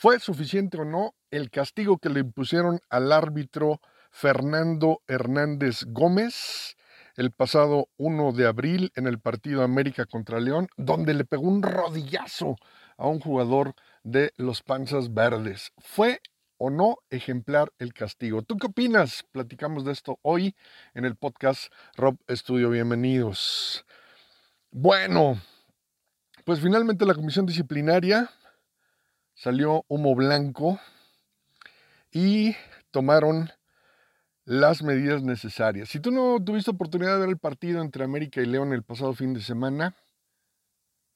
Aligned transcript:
¿Fue 0.00 0.18
suficiente 0.18 0.78
o 0.80 0.86
no 0.86 1.14
el 1.30 1.50
castigo 1.50 1.98
que 1.98 2.08
le 2.08 2.20
impusieron 2.20 2.80
al 2.88 3.12
árbitro 3.12 3.82
Fernando 4.10 5.02
Hernández 5.06 5.84
Gómez 5.88 6.78
el 7.16 7.32
pasado 7.32 7.90
1 7.98 8.32
de 8.32 8.46
abril 8.46 8.92
en 8.94 9.06
el 9.06 9.20
partido 9.20 9.62
América 9.62 10.06
contra 10.06 10.40
León, 10.40 10.68
donde 10.78 11.12
le 11.12 11.26
pegó 11.26 11.42
un 11.42 11.62
rodillazo 11.62 12.56
a 12.96 13.08
un 13.08 13.20
jugador 13.20 13.74
de 14.02 14.32
los 14.38 14.62
Panzas 14.62 15.12
Verdes? 15.12 15.70
¿Fue 15.76 16.22
o 16.56 16.70
no 16.70 16.96
ejemplar 17.10 17.70
el 17.78 17.92
castigo? 17.92 18.40
¿Tú 18.40 18.56
qué 18.56 18.68
opinas? 18.68 19.26
Platicamos 19.32 19.84
de 19.84 19.92
esto 19.92 20.18
hoy 20.22 20.56
en 20.94 21.04
el 21.04 21.14
podcast 21.14 21.70
Rob 21.94 22.16
Estudio. 22.26 22.70
Bienvenidos. 22.70 23.84
Bueno, 24.70 25.38
pues 26.46 26.58
finalmente 26.58 27.04
la 27.04 27.14
comisión 27.14 27.44
disciplinaria 27.44 28.30
salió 29.40 29.86
humo 29.88 30.14
blanco 30.14 30.78
y 32.12 32.54
tomaron 32.90 33.48
las 34.44 34.82
medidas 34.82 35.22
necesarias. 35.22 35.88
Si 35.88 35.98
tú 35.98 36.10
no 36.10 36.44
tuviste 36.44 36.72
oportunidad 36.72 37.14
de 37.14 37.20
ver 37.20 37.28
el 37.30 37.38
partido 37.38 37.80
entre 37.80 38.04
América 38.04 38.42
y 38.42 38.44
León 38.46 38.74
el 38.74 38.82
pasado 38.82 39.14
fin 39.14 39.32
de 39.32 39.40
semana, 39.40 39.94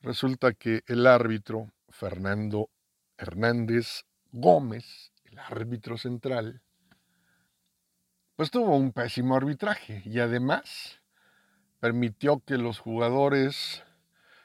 resulta 0.00 0.54
que 0.54 0.82
el 0.86 1.06
árbitro 1.06 1.70
Fernando 1.90 2.70
Hernández 3.18 4.04
Gómez, 4.32 5.12
el 5.24 5.38
árbitro 5.38 5.98
central, 5.98 6.62
pues 8.36 8.50
tuvo 8.50 8.74
un 8.74 8.92
pésimo 8.92 9.36
arbitraje 9.36 10.02
y 10.06 10.20
además 10.20 10.98
permitió 11.78 12.40
que 12.40 12.56
los 12.56 12.78
jugadores 12.78 13.82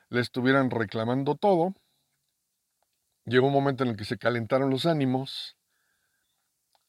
le 0.09 0.19
estuvieran 0.19 0.69
reclamando 0.69 1.35
todo 1.35 1.75
Llegó 3.25 3.47
un 3.47 3.53
momento 3.53 3.83
en 3.83 3.91
el 3.91 3.97
que 3.97 4.05
se 4.05 4.17
calentaron 4.17 4.69
los 4.69 4.85
ánimos. 4.85 5.57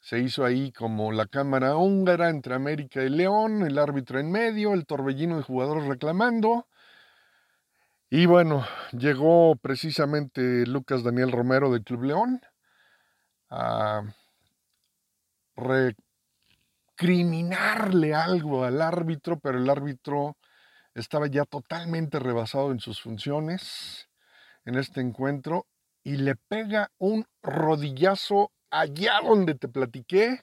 Se 0.00 0.18
hizo 0.18 0.44
ahí 0.44 0.72
como 0.72 1.12
la 1.12 1.26
cámara 1.26 1.76
húngara 1.76 2.30
entre 2.30 2.54
América 2.54 3.02
y 3.02 3.10
León, 3.10 3.62
el 3.62 3.78
árbitro 3.78 4.18
en 4.18 4.30
medio, 4.30 4.72
el 4.72 4.86
torbellino 4.86 5.36
de 5.36 5.42
jugadores 5.42 5.86
reclamando. 5.86 6.66
Y 8.08 8.26
bueno, 8.26 8.66
llegó 8.92 9.54
precisamente 9.56 10.66
Lucas 10.66 11.04
Daniel 11.04 11.30
Romero 11.30 11.70
del 11.70 11.84
Club 11.84 12.04
León 12.04 12.40
a 13.50 14.02
recriminarle 16.96 18.14
algo 18.14 18.64
al 18.64 18.80
árbitro, 18.80 19.38
pero 19.38 19.58
el 19.58 19.68
árbitro 19.68 20.36
estaba 20.94 21.26
ya 21.26 21.44
totalmente 21.44 22.18
rebasado 22.18 22.72
en 22.72 22.80
sus 22.80 23.00
funciones 23.00 24.08
en 24.64 24.76
este 24.76 25.00
encuentro 25.00 25.66
y 26.02 26.16
le 26.16 26.36
pega 26.36 26.90
un 26.98 27.26
rodillazo 27.42 28.52
allá 28.70 29.20
donde 29.22 29.54
te 29.54 29.68
platiqué. 29.68 30.42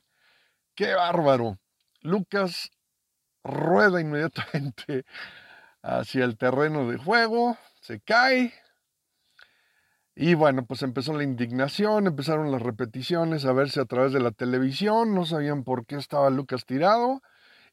¡Qué 0.76 0.94
bárbaro! 0.94 1.58
Lucas 2.02 2.72
rueda 3.44 4.00
inmediatamente 4.02 5.06
hacia 5.82 6.26
el 6.26 6.38
terreno 6.38 6.90
de 6.90 6.98
juego, 6.98 7.58
se 7.82 8.00
cae. 8.02 8.54
Y 10.16 10.34
bueno, 10.34 10.66
pues 10.66 10.82
empezó 10.82 11.14
la 11.14 11.24
indignación, 11.24 12.08
empezaron 12.08 12.52
las 12.52 12.62
repeticiones 12.62 13.46
a 13.46 13.54
verse 13.54 13.80
a 13.80 13.86
través 13.86 14.14
de 14.14 14.20
la 14.20 14.32
televisión, 14.32 15.14
no 15.14 15.26
sabían 15.26 15.64
por 15.64 15.86
qué 15.86 15.96
estaba 15.96 16.30
Lucas 16.30 16.66
tirado. 16.66 17.22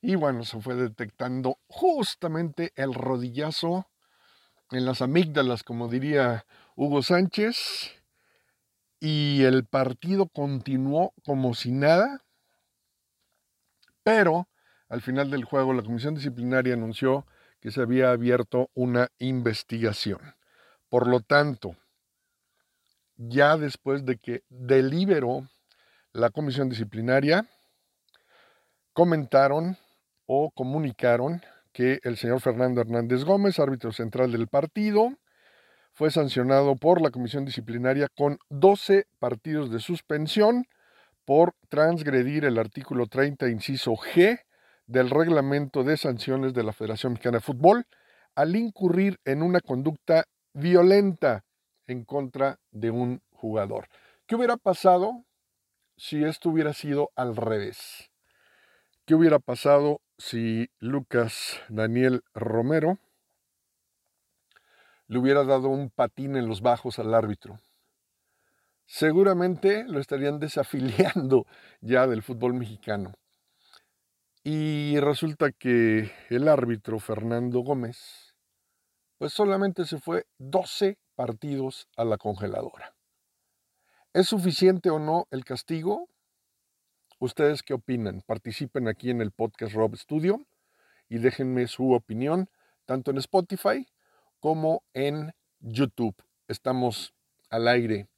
Y 0.02 0.16
bueno, 0.16 0.44
se 0.44 0.60
fue 0.60 0.74
detectando 0.74 1.58
justamente 1.68 2.72
el 2.76 2.92
rodillazo 2.92 3.86
en 4.74 4.84
las 4.84 5.02
amígdalas, 5.02 5.62
como 5.62 5.88
diría 5.88 6.46
Hugo 6.74 7.02
Sánchez 7.02 7.92
y 8.98 9.42
el 9.44 9.64
partido 9.66 10.28
continuó 10.28 11.12
como 11.24 11.54
si 11.54 11.70
nada, 11.70 12.24
pero 14.02 14.48
al 14.88 15.00
final 15.00 15.30
del 15.30 15.44
juego 15.44 15.72
la 15.72 15.82
comisión 15.82 16.14
disciplinaria 16.14 16.74
anunció 16.74 17.26
que 17.60 17.70
se 17.70 17.82
había 17.82 18.10
abierto 18.10 18.70
una 18.74 19.08
investigación. 19.18 20.20
Por 20.88 21.06
lo 21.06 21.20
tanto, 21.20 21.76
ya 23.16 23.56
después 23.56 24.04
de 24.04 24.18
que 24.18 24.42
deliberó 24.48 25.48
la 26.12 26.30
comisión 26.30 26.68
disciplinaria, 26.68 27.48
comentaron 28.92 29.76
o 30.26 30.50
comunicaron 30.50 31.42
que 31.74 31.98
el 32.04 32.16
señor 32.16 32.40
Fernando 32.40 32.80
Hernández 32.80 33.24
Gómez, 33.24 33.58
árbitro 33.58 33.92
central 33.92 34.30
del 34.30 34.46
partido, 34.46 35.18
fue 35.92 36.10
sancionado 36.10 36.76
por 36.76 37.02
la 37.02 37.10
Comisión 37.10 37.44
Disciplinaria 37.44 38.08
con 38.16 38.38
12 38.48 39.06
partidos 39.18 39.70
de 39.70 39.80
suspensión 39.80 40.66
por 41.24 41.54
transgredir 41.68 42.44
el 42.44 42.58
artículo 42.58 43.06
30, 43.06 43.48
inciso 43.48 43.92
G 43.92 44.40
del 44.86 45.10
reglamento 45.10 45.82
de 45.82 45.96
sanciones 45.96 46.54
de 46.54 46.62
la 46.62 46.72
Federación 46.72 47.14
Mexicana 47.14 47.38
de 47.38 47.42
Fútbol 47.42 47.86
al 48.36 48.54
incurrir 48.54 49.18
en 49.24 49.42
una 49.42 49.60
conducta 49.60 50.24
violenta 50.52 51.44
en 51.88 52.04
contra 52.04 52.60
de 52.70 52.90
un 52.90 53.20
jugador. 53.30 53.88
¿Qué 54.26 54.36
hubiera 54.36 54.56
pasado 54.56 55.24
si 55.96 56.24
esto 56.24 56.50
hubiera 56.50 56.72
sido 56.72 57.10
al 57.16 57.34
revés? 57.34 58.10
¿Qué 59.06 59.14
hubiera 59.14 59.40
pasado 59.40 60.00
si 60.18 60.70
Lucas 60.78 61.60
Daniel 61.68 62.22
Romero 62.34 62.98
le 65.06 65.18
hubiera 65.18 65.44
dado 65.44 65.68
un 65.68 65.90
patín 65.90 66.36
en 66.36 66.48
los 66.48 66.60
bajos 66.60 66.98
al 66.98 67.14
árbitro. 67.14 67.60
Seguramente 68.86 69.84
lo 69.84 70.00
estarían 70.00 70.38
desafiliando 70.40 71.46
ya 71.80 72.06
del 72.06 72.22
fútbol 72.22 72.54
mexicano. 72.54 73.14
Y 74.42 74.98
resulta 75.00 75.52
que 75.52 76.12
el 76.28 76.48
árbitro 76.48 76.98
Fernando 76.98 77.60
Gómez, 77.60 78.34
pues 79.16 79.32
solamente 79.32 79.86
se 79.86 79.98
fue 79.98 80.26
12 80.38 80.98
partidos 81.14 81.88
a 81.96 82.04
la 82.04 82.18
congeladora. 82.18 82.94
¿Es 84.12 84.28
suficiente 84.28 84.90
o 84.90 84.98
no 84.98 85.26
el 85.30 85.44
castigo? 85.44 86.08
¿Ustedes 87.24 87.62
qué 87.62 87.72
opinan? 87.72 88.20
Participen 88.26 88.86
aquí 88.86 89.08
en 89.08 89.22
el 89.22 89.30
podcast 89.30 89.72
Rob 89.72 89.96
Studio 89.96 90.44
y 91.08 91.16
déjenme 91.16 91.66
su 91.68 91.94
opinión, 91.94 92.50
tanto 92.84 93.10
en 93.10 93.16
Spotify 93.16 93.88
como 94.40 94.82
en 94.92 95.32
YouTube. 95.58 96.14
Estamos 96.48 97.14
al 97.48 97.66
aire 97.68 98.08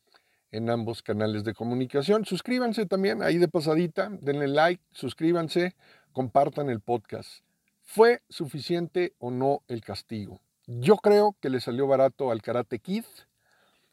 en 0.50 0.70
ambos 0.70 1.04
canales 1.04 1.44
de 1.44 1.54
comunicación. 1.54 2.24
Suscríbanse 2.24 2.84
también 2.86 3.22
ahí 3.22 3.38
de 3.38 3.46
pasadita, 3.46 4.08
denle 4.10 4.48
like, 4.48 4.82
suscríbanse, 4.90 5.76
compartan 6.10 6.68
el 6.68 6.80
podcast. 6.80 7.44
¿Fue 7.82 8.22
suficiente 8.28 9.14
o 9.20 9.30
no 9.30 9.62
el 9.68 9.82
castigo? 9.82 10.40
Yo 10.66 10.96
creo 10.96 11.36
que 11.40 11.48
le 11.48 11.60
salió 11.60 11.86
barato 11.86 12.32
al 12.32 12.42
Karate 12.42 12.80
Kid, 12.80 13.04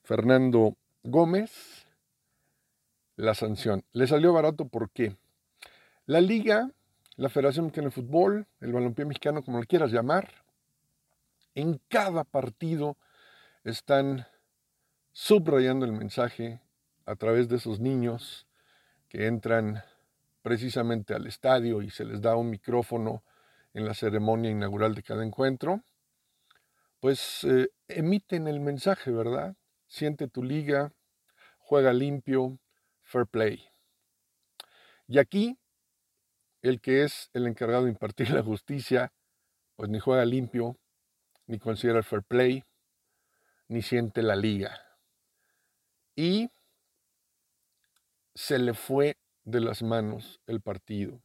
Fernando 0.01 0.75
Gómez, 1.03 1.82
la 3.23 3.33
sanción. 3.33 3.83
Le 3.93 4.05
salió 4.05 4.33
barato 4.33 4.67
porque 4.67 5.15
la 6.05 6.21
liga, 6.21 6.69
la 7.15 7.29
Federación 7.29 7.65
Mexicana 7.65 7.87
de 7.87 7.91
Fútbol, 7.91 8.47
el 8.59 8.73
balompié 8.73 9.05
mexicano, 9.05 9.43
como 9.43 9.59
lo 9.59 9.65
quieras 9.65 9.91
llamar, 9.91 10.29
en 11.55 11.79
cada 11.87 12.23
partido 12.25 12.97
están 13.63 14.27
subrayando 15.13 15.85
el 15.85 15.93
mensaje 15.93 16.59
a 17.05 17.15
través 17.15 17.47
de 17.47 17.57
esos 17.57 17.79
niños 17.79 18.47
que 19.07 19.27
entran 19.27 19.81
precisamente 20.41 21.13
al 21.13 21.25
estadio 21.27 21.81
y 21.81 21.89
se 21.89 22.03
les 22.03 22.21
da 22.21 22.35
un 22.35 22.49
micrófono 22.49 23.23
en 23.73 23.85
la 23.85 23.93
ceremonia 23.93 24.51
inaugural 24.51 24.95
de 24.95 25.03
cada 25.03 25.23
encuentro, 25.23 25.81
pues 26.99 27.43
eh, 27.45 27.69
emiten 27.87 28.47
el 28.47 28.59
mensaje, 28.59 29.11
¿verdad? 29.11 29.55
Siente 29.87 30.27
tu 30.27 30.43
liga, 30.43 30.91
juega 31.59 31.93
limpio, 31.93 32.59
fair 33.13 33.27
play. 33.27 33.63
Y 35.07 35.19
aquí, 35.19 35.59
el 36.61 36.81
que 36.81 37.03
es 37.03 37.29
el 37.33 37.45
encargado 37.45 37.83
de 37.83 37.91
impartir 37.91 38.29
la 38.31 38.43
justicia, 38.43 39.13
pues 39.75 39.89
ni 39.89 39.99
juega 39.99 40.25
limpio, 40.25 40.77
ni 41.45 41.59
considera 41.59 41.99
el 41.99 42.03
fair 42.03 42.23
play, 42.23 42.63
ni 43.67 43.81
siente 43.81 44.23
la 44.23 44.35
liga. 44.35 44.81
Y 46.15 46.49
se 48.35 48.57
le 48.57 48.73
fue 48.73 49.17
de 49.43 49.59
las 49.59 49.83
manos 49.83 50.41
el 50.47 50.61
partido. 50.61 51.21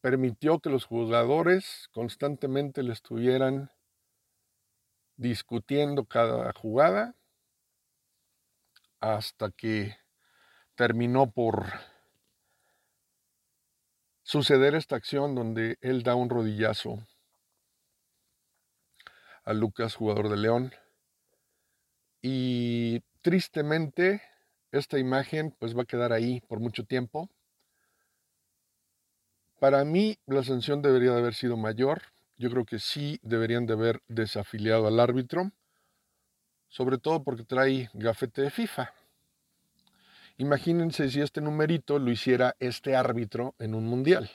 Permitió 0.00 0.58
que 0.58 0.70
los 0.70 0.84
jugadores 0.84 1.88
constantemente 1.92 2.82
le 2.82 2.92
estuvieran 2.92 3.70
discutiendo 5.16 6.04
cada 6.04 6.52
jugada 6.52 7.14
hasta 9.02 9.50
que 9.50 9.96
terminó 10.76 11.30
por 11.30 11.66
suceder 14.22 14.76
esta 14.76 14.94
acción 14.94 15.34
donde 15.34 15.76
él 15.80 16.04
da 16.04 16.14
un 16.14 16.30
rodillazo 16.30 17.04
a 19.44 19.52
Lucas, 19.52 19.96
jugador 19.96 20.28
de 20.28 20.36
León. 20.36 20.72
Y 22.22 23.00
tristemente, 23.22 24.22
esta 24.70 25.00
imagen 25.00 25.54
pues 25.58 25.76
va 25.76 25.82
a 25.82 25.86
quedar 25.86 26.12
ahí 26.12 26.40
por 26.42 26.60
mucho 26.60 26.84
tiempo. 26.84 27.28
Para 29.58 29.84
mí 29.84 30.16
la 30.26 30.44
sanción 30.44 30.80
debería 30.80 31.10
de 31.10 31.18
haber 31.18 31.34
sido 31.34 31.56
mayor. 31.56 32.02
Yo 32.36 32.50
creo 32.50 32.64
que 32.64 32.78
sí 32.78 33.18
deberían 33.22 33.66
de 33.66 33.72
haber 33.72 34.00
desafiliado 34.06 34.86
al 34.86 35.00
árbitro, 35.00 35.50
sobre 36.72 36.96
todo 36.96 37.22
porque 37.22 37.44
trae 37.44 37.90
gafete 37.92 38.40
de 38.40 38.50
FIFA. 38.50 38.94
Imagínense 40.38 41.10
si 41.10 41.20
este 41.20 41.42
numerito 41.42 41.98
lo 41.98 42.10
hiciera 42.10 42.56
este 42.60 42.96
árbitro 42.96 43.54
en 43.58 43.74
un 43.74 43.84
mundial, 43.84 44.30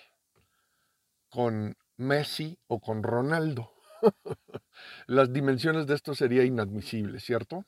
con 1.32 1.76
Messi 1.98 2.60
o 2.68 2.80
con 2.80 3.02
Ronaldo. 3.02 3.72
Las 5.08 5.34
dimensiones 5.34 5.88
de 5.88 5.96
esto 5.96 6.14
sería 6.14 6.44
inadmisible, 6.44 7.20
¿cierto? 7.20 7.66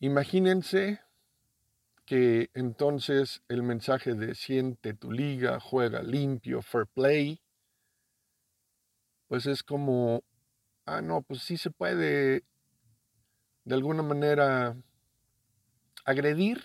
Imagínense 0.00 1.02
que 2.06 2.48
entonces 2.54 3.42
el 3.48 3.62
mensaje 3.62 4.14
de 4.14 4.34
siente 4.34 4.94
tu 4.94 5.12
liga, 5.12 5.60
juega 5.60 6.02
limpio, 6.02 6.62
fair 6.62 6.86
play, 6.86 7.42
pues 9.28 9.44
es 9.44 9.62
como, 9.62 10.24
ah, 10.86 11.02
no, 11.02 11.20
pues 11.20 11.42
sí 11.42 11.58
se 11.58 11.70
puede 11.70 12.44
de 13.64 13.74
alguna 13.74 14.02
manera 14.02 14.76
agredir, 16.04 16.62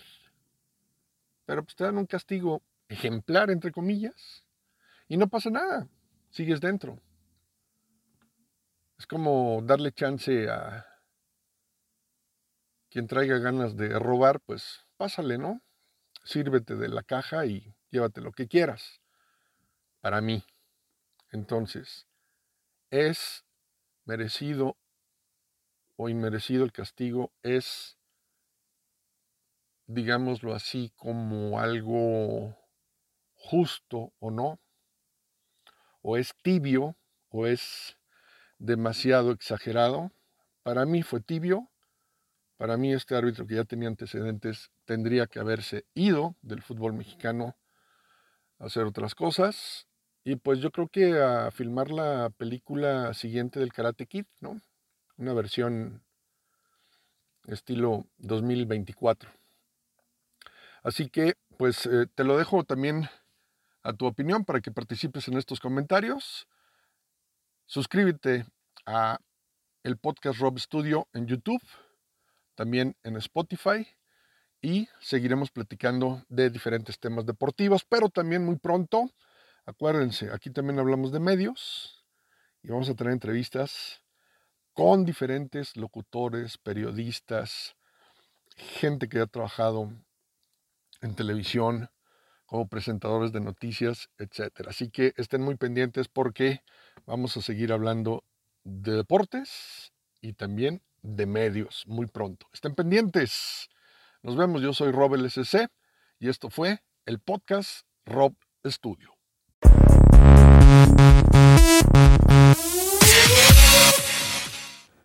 pero 1.46 1.62
pues 1.62 1.76
te 1.76 1.84
dan 1.84 1.98
un 1.98 2.06
castigo 2.06 2.62
ejemplar, 2.88 3.50
entre 3.50 3.72
comillas, 3.72 4.44
y 5.08 5.16
no 5.16 5.28
pasa 5.28 5.50
nada, 5.50 5.88
sigues 6.30 6.60
dentro. 6.60 7.00
Es 8.98 9.06
como 9.06 9.62
darle 9.62 9.92
chance 9.92 10.50
a 10.50 10.84
quien 12.90 13.06
traiga 13.06 13.38
ganas 13.38 13.76
de 13.76 13.98
robar, 13.98 14.40
pues 14.40 14.84
pásale, 14.96 15.38
¿no? 15.38 15.62
Sírvete 16.24 16.74
de 16.74 16.88
la 16.88 17.02
caja 17.02 17.46
y 17.46 17.74
llévate 17.90 18.20
lo 18.20 18.32
que 18.32 18.48
quieras. 18.48 19.00
Para 20.00 20.20
mí. 20.20 20.44
Entonces, 21.30 22.06
es 22.90 23.44
merecido 24.04 24.76
o 26.00 26.08
inmerecido 26.08 26.64
el 26.64 26.70
castigo, 26.70 27.32
es, 27.42 27.98
digámoslo 29.88 30.54
así, 30.54 30.92
como 30.94 31.58
algo 31.58 32.56
justo 33.34 34.12
o 34.20 34.30
no, 34.30 34.60
o 36.00 36.16
es 36.16 36.36
tibio, 36.40 36.96
o 37.30 37.48
es 37.48 37.98
demasiado 38.58 39.32
exagerado. 39.32 40.12
Para 40.62 40.86
mí 40.86 41.02
fue 41.02 41.20
tibio, 41.20 41.68
para 42.56 42.76
mí 42.76 42.92
este 42.92 43.16
árbitro 43.16 43.44
que 43.48 43.56
ya 43.56 43.64
tenía 43.64 43.88
antecedentes 43.88 44.70
tendría 44.84 45.26
que 45.26 45.40
haberse 45.40 45.84
ido 45.94 46.36
del 46.42 46.62
fútbol 46.62 46.92
mexicano 46.92 47.56
a 48.60 48.66
hacer 48.66 48.84
otras 48.84 49.16
cosas. 49.16 49.88
Y 50.22 50.36
pues 50.36 50.60
yo 50.60 50.70
creo 50.70 50.88
que 50.88 51.20
a 51.20 51.50
filmar 51.50 51.90
la 51.90 52.30
película 52.30 53.12
siguiente 53.14 53.58
del 53.58 53.72
Karate 53.72 54.06
Kid, 54.06 54.26
¿no? 54.40 54.60
Una 55.18 55.34
versión 55.34 56.04
estilo 57.48 58.06
2024. 58.18 59.28
Así 60.84 61.10
que 61.10 61.34
pues 61.56 61.86
eh, 61.86 62.06
te 62.14 62.22
lo 62.22 62.38
dejo 62.38 62.62
también 62.62 63.08
a 63.82 63.92
tu 63.94 64.06
opinión 64.06 64.44
para 64.44 64.60
que 64.60 64.70
participes 64.70 65.26
en 65.26 65.36
estos 65.36 65.58
comentarios. 65.58 66.46
Suscríbete 67.66 68.46
a 68.86 69.18
el 69.82 69.96
podcast 69.98 70.38
Rob 70.38 70.56
Studio 70.60 71.08
en 71.12 71.26
YouTube, 71.26 71.62
también 72.54 72.96
en 73.02 73.16
Spotify 73.16 73.88
y 74.62 74.88
seguiremos 75.00 75.50
platicando 75.50 76.22
de 76.28 76.48
diferentes 76.48 77.00
temas 77.00 77.26
deportivos, 77.26 77.84
pero 77.84 78.08
también 78.08 78.44
muy 78.44 78.56
pronto, 78.56 79.10
acuérdense, 79.66 80.30
aquí 80.32 80.50
también 80.50 80.78
hablamos 80.78 81.10
de 81.10 81.18
medios 81.18 82.04
y 82.62 82.68
vamos 82.68 82.88
a 82.88 82.94
tener 82.94 83.12
entrevistas 83.12 84.00
con 84.78 85.04
diferentes 85.04 85.76
locutores, 85.76 86.56
periodistas, 86.56 87.74
gente 88.54 89.08
que 89.08 89.18
ha 89.18 89.26
trabajado 89.26 89.92
en 91.00 91.16
televisión 91.16 91.90
como 92.46 92.68
presentadores 92.68 93.32
de 93.32 93.40
noticias, 93.40 94.08
etc. 94.18 94.68
Así 94.68 94.88
que 94.88 95.14
estén 95.16 95.42
muy 95.42 95.56
pendientes 95.56 96.06
porque 96.06 96.62
vamos 97.06 97.36
a 97.36 97.42
seguir 97.42 97.72
hablando 97.72 98.22
de 98.62 98.92
deportes 98.92 99.92
y 100.20 100.34
también 100.34 100.80
de 101.02 101.26
medios 101.26 101.82
muy 101.88 102.06
pronto. 102.06 102.46
Estén 102.52 102.76
pendientes. 102.76 103.68
Nos 104.22 104.36
vemos, 104.36 104.62
yo 104.62 104.72
soy 104.72 104.92
Rob 104.92 105.16
LSC 105.16 105.66
y 106.20 106.28
esto 106.28 106.50
fue 106.50 106.84
el 107.04 107.18
podcast 107.18 107.84
Rob 108.06 108.36
Studio. 108.64 109.12